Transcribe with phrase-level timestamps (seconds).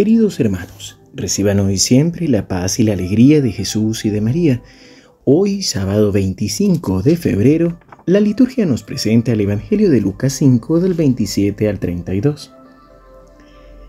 [0.00, 4.62] Queridos hermanos, reciban hoy siempre la paz y la alegría de Jesús y de María.
[5.26, 10.94] Hoy, sábado 25 de febrero, la liturgia nos presenta el Evangelio de Lucas 5 del
[10.94, 12.50] 27 al 32.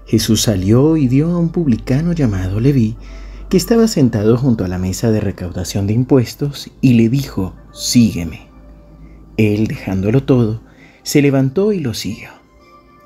[0.05, 2.98] Jesús salió y vio a un publicano llamado Leví,
[3.48, 8.49] que estaba sentado junto a la mesa de recaudación de impuestos, y le dijo, Sígueme.
[9.38, 10.62] Él, dejándolo todo,
[11.03, 12.31] se levantó y lo siguió.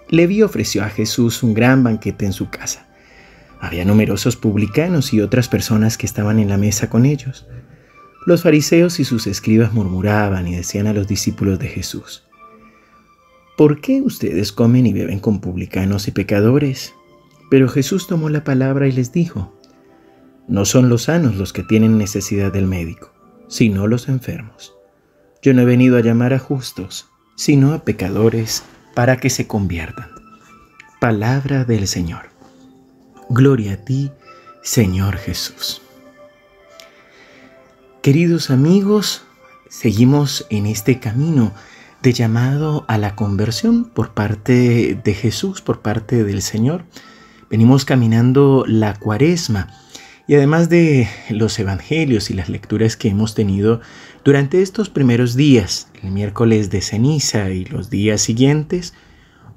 [0.10, 2.86] Leví ofreció a Jesús un gran banquete en su casa
[3.66, 7.48] había numerosos publicanos y otras personas que estaban en la mesa con ellos.
[8.26, 12.28] Los fariseos y sus escribas murmuraban y decían a los discípulos de Jesús,
[13.58, 16.94] ¿por qué ustedes comen y beben con publicanos y pecadores?
[17.50, 19.60] Pero Jesús tomó la palabra y les dijo,
[20.48, 23.14] no son los sanos los que tienen necesidad del médico,
[23.48, 24.76] sino los enfermos.
[25.42, 28.64] Yo no he venido a llamar a justos, sino a pecadores
[28.96, 30.10] para que se conviertan.
[31.00, 32.35] Palabra del Señor.
[33.30, 34.12] Gloria a ti,
[34.62, 35.82] Señor Jesús.
[38.04, 39.24] Queridos amigos,
[39.68, 41.52] seguimos en este camino
[42.04, 46.86] de llamado a la conversión por parte de Jesús, por parte del Señor.
[47.50, 49.70] Venimos caminando la cuaresma
[50.28, 53.82] y además de los evangelios y las lecturas que hemos tenido
[54.24, 58.94] durante estos primeros días, el miércoles de ceniza y los días siguientes,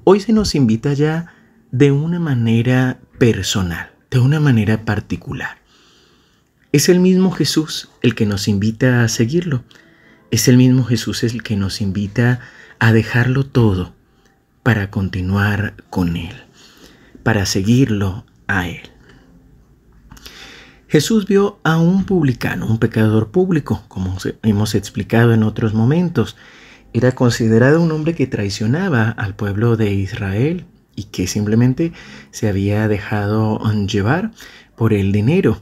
[0.05, 1.33] hoy se nos invita ya
[1.71, 5.59] de una manera personal, de una manera particular.
[6.71, 9.63] Es el mismo Jesús el que nos invita a seguirlo.
[10.31, 12.39] Es el mismo Jesús el que nos invita
[12.79, 13.93] a dejarlo todo
[14.63, 16.35] para continuar con Él,
[17.23, 18.89] para seguirlo a Él.
[20.87, 26.35] Jesús vio a un publicano, un pecador público, como hemos explicado en otros momentos.
[26.93, 30.65] Era considerado un hombre que traicionaba al pueblo de Israel,
[30.99, 31.93] y que simplemente
[32.31, 34.31] se había dejado llevar
[34.75, 35.61] por el dinero.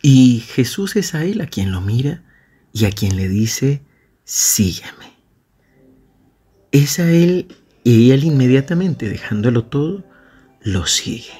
[0.00, 2.22] Y Jesús es a él a quien lo mira
[2.72, 3.82] y a quien le dice,
[4.22, 5.10] sígueme.
[6.70, 7.48] Es a él
[7.82, 10.04] y él inmediatamente, dejándolo todo,
[10.62, 11.34] lo sigue.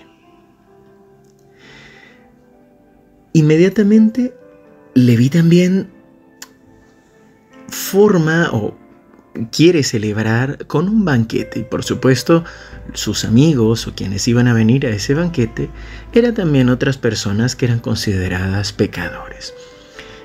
[3.33, 4.35] Inmediatamente
[4.95, 5.89] le vi también
[7.69, 8.77] forma o
[9.53, 12.45] quiere celebrar con un banquete y por supuesto
[12.95, 15.71] sus amigos o quienes iban a venir a ese banquete
[16.13, 19.55] eran también otras personas que eran consideradas pecadores.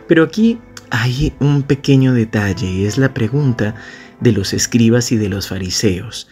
[0.07, 3.75] Pero aquí hay un pequeño detalle y es la pregunta
[4.19, 6.27] de los escribas y de los fariseos.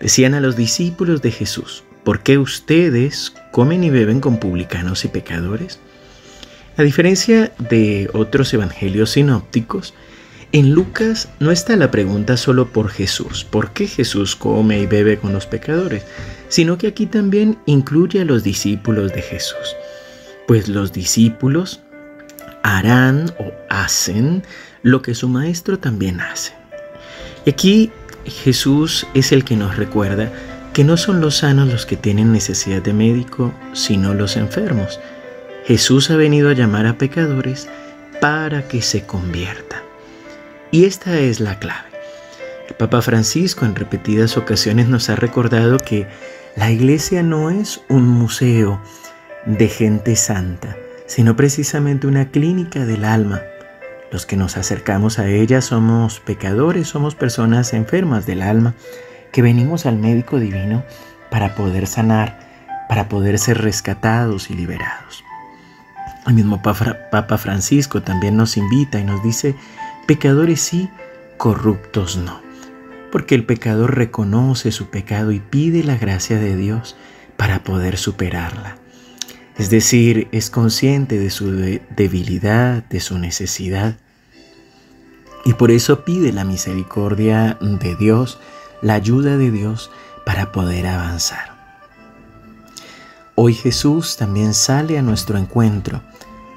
[0.00, 5.08] Decían a los discípulos de Jesús, ¿por qué ustedes comen y beben con publicanos y
[5.08, 5.80] pecadores?
[6.76, 9.94] A diferencia de otros evangelios sinópticos,
[10.52, 15.18] en Lucas no está la pregunta solo por Jesús, ¿por qué Jesús come y bebe
[15.18, 16.04] con los pecadores?
[16.48, 19.76] Sino que aquí también incluye a los discípulos de Jesús.
[20.46, 21.80] Pues los discípulos
[22.62, 24.42] harán o hacen
[24.82, 26.52] lo que su maestro también hace.
[27.44, 27.92] Y aquí
[28.24, 30.32] Jesús es el que nos recuerda
[30.72, 34.98] que no son los sanos los que tienen necesidad de médico, sino los enfermos.
[35.66, 37.68] Jesús ha venido a llamar a pecadores
[38.20, 39.87] para que se conviertan.
[40.70, 41.88] Y esta es la clave.
[42.68, 46.06] El Papa Francisco en repetidas ocasiones nos ha recordado que
[46.56, 48.80] la iglesia no es un museo
[49.46, 50.76] de gente santa,
[51.06, 53.40] sino precisamente una clínica del alma.
[54.12, 58.74] Los que nos acercamos a ella somos pecadores, somos personas enfermas del alma,
[59.32, 60.84] que venimos al médico divino
[61.30, 62.38] para poder sanar,
[62.90, 65.24] para poder ser rescatados y liberados.
[66.26, 69.54] El mismo Papa Francisco también nos invita y nos dice
[70.08, 70.88] Pecadores sí,
[71.36, 72.40] corruptos no.
[73.12, 76.96] Porque el pecador reconoce su pecado y pide la gracia de Dios
[77.36, 78.78] para poder superarla.
[79.58, 83.98] Es decir, es consciente de su debilidad, de su necesidad.
[85.44, 88.40] Y por eso pide la misericordia de Dios,
[88.80, 89.90] la ayuda de Dios
[90.24, 91.52] para poder avanzar.
[93.34, 96.00] Hoy Jesús también sale a nuestro encuentro,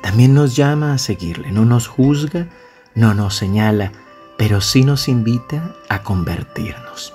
[0.02, 2.48] también nos llama a seguirle, no nos juzga,
[2.96, 3.92] no nos señala,
[4.38, 7.14] pero sí nos invita a convertirnos.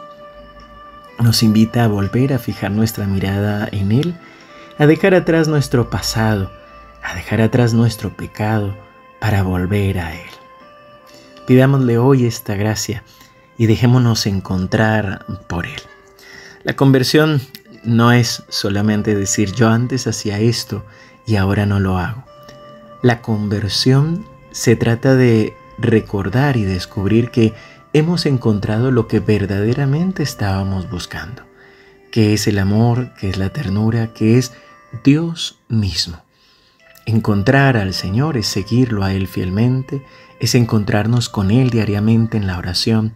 [1.19, 4.17] Nos invita a volver a fijar nuestra mirada en Él,
[4.79, 6.51] a dejar atrás nuestro pasado,
[7.03, 8.77] a dejar atrás nuestro pecado
[9.21, 10.31] para volver a Él.
[11.47, 13.03] Pidámosle hoy esta gracia
[13.57, 15.81] y dejémonos encontrar por Él.
[16.65, 17.41] La conversión
[17.85, 20.85] no es solamente decir yo antes hacía esto
[21.27, 22.25] y ahora no lo hago.
[23.03, 27.55] La conversión se trata de recordar y descubrir que
[27.93, 31.43] hemos encontrado lo que verdaderamente estábamos buscando.
[32.13, 34.55] que es el amor, que es la ternura, que es
[35.05, 36.23] Dios mismo.
[37.05, 40.03] Encontrar al Señor es seguirlo a Él fielmente,
[40.41, 43.13] es encontrarnos con Él diariamente en la oración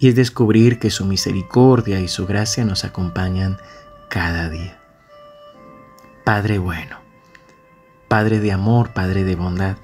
[0.00, 3.58] y es descubrir que su misericordia y su gracia nos acompañan
[4.08, 4.78] cada día.
[6.24, 6.98] Padre bueno,
[8.08, 9.76] Padre de amor, Padre de bondad,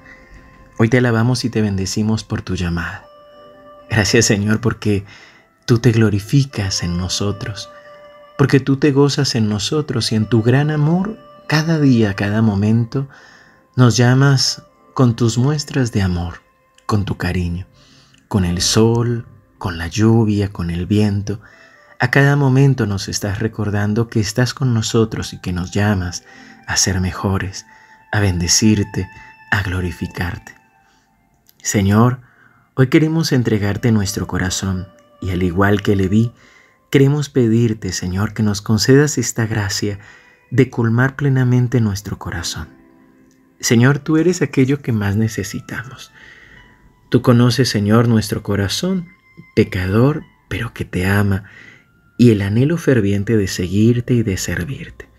[0.77, 3.05] hoy te alabamos y te bendecimos por tu llamada.
[3.89, 5.05] Gracias Señor porque
[5.65, 7.69] tú te glorificas en nosotros,
[8.37, 13.07] porque tú te gozas en nosotros y en tu gran amor cada día, cada momento,
[13.77, 14.63] nos llamas
[14.93, 16.41] con tus muestras de amor,
[16.85, 17.67] con tu cariño,
[18.27, 19.25] con el sol,
[19.57, 21.39] con la lluvia, con el viento.
[21.99, 26.23] A cada momento nos estás recordando que estás con nosotros y que nos llamas
[26.67, 27.65] a ser mejores,
[28.11, 29.09] a bendecirte,
[29.51, 30.53] a glorificarte.
[31.67, 32.21] Señor,
[32.75, 34.87] hoy queremos entregarte nuestro corazón
[35.19, 36.31] y al igual que le vi,
[36.89, 39.99] queremos pedirte, Señor, que nos concedas esta gracia
[40.49, 42.69] de colmar plenamente nuestro corazón.
[43.59, 46.13] Señor, tú eres aquello que más necesitamos.
[47.09, 49.09] Tú conoces, Señor, nuestro corazón
[49.53, 51.43] pecador, pero que te ama,
[52.17, 55.09] y el anhelo ferviente de seguirte y de servirte.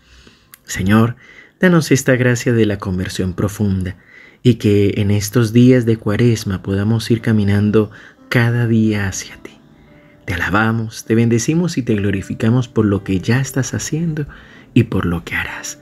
[0.63, 1.15] Señor,
[1.59, 3.95] danos esta gracia de la conversión profunda
[4.43, 7.91] y que en estos días de cuaresma podamos ir caminando
[8.29, 9.51] cada día hacia ti.
[10.25, 14.27] Te alabamos, te bendecimos y te glorificamos por lo que ya estás haciendo
[14.73, 15.79] y por lo que harás.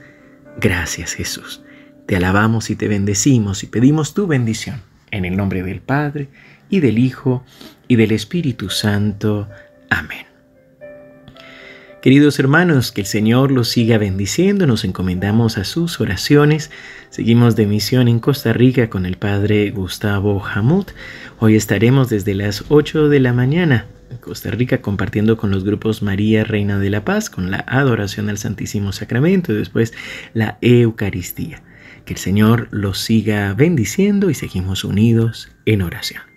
[0.60, 1.62] Gracias Jesús.
[2.06, 4.80] Te alabamos y te bendecimos y pedimos tu bendición
[5.10, 6.28] en el nombre del Padre
[6.70, 7.44] y del Hijo
[7.86, 9.48] y del Espíritu Santo.
[9.90, 10.27] Amén.
[12.02, 16.70] Queridos hermanos, que el Señor los siga bendiciendo, nos encomendamos a sus oraciones.
[17.10, 20.92] Seguimos de misión en Costa Rica con el Padre Gustavo Hamut.
[21.40, 23.86] Hoy estaremos desde las 8 de la mañana
[24.20, 28.38] Costa Rica compartiendo con los grupos María Reina de la Paz, con la adoración al
[28.38, 29.92] Santísimo Sacramento y después
[30.34, 31.62] la Eucaristía.
[32.04, 36.27] Que el Señor los siga bendiciendo y seguimos unidos en oración.